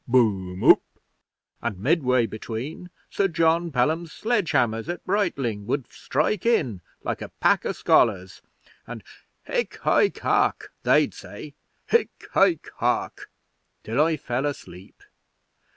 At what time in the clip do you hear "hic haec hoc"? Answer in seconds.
9.43-10.71, 11.91-13.29